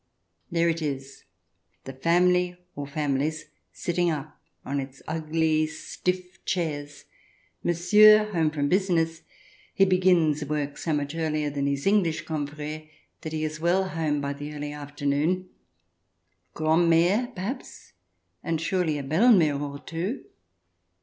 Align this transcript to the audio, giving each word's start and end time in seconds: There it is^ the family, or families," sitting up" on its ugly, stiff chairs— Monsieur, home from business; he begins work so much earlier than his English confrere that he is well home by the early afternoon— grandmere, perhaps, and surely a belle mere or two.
There 0.51 0.67
it 0.67 0.79
is^ 0.79 1.25
the 1.83 1.93
family, 1.93 2.57
or 2.75 2.87
families," 2.87 3.49
sitting 3.85 4.09
up" 4.09 4.41
on 4.65 4.79
its 4.79 5.03
ugly, 5.07 5.67
stiff 5.67 6.43
chairs— 6.43 7.05
Monsieur, 7.63 8.31
home 8.31 8.49
from 8.49 8.67
business; 8.67 9.21
he 9.75 9.85
begins 9.85 10.43
work 10.45 10.79
so 10.79 10.91
much 10.93 11.13
earlier 11.13 11.51
than 11.51 11.67
his 11.67 11.85
English 11.85 12.21
confrere 12.25 12.89
that 13.21 13.31
he 13.33 13.43
is 13.43 13.59
well 13.59 13.89
home 13.89 14.21
by 14.21 14.33
the 14.33 14.55
early 14.55 14.73
afternoon— 14.73 15.49
grandmere, 16.55 17.31
perhaps, 17.35 17.93
and 18.43 18.59
surely 18.59 18.97
a 18.97 19.03
belle 19.03 19.31
mere 19.31 19.53
or 19.61 19.77
two. 19.77 20.25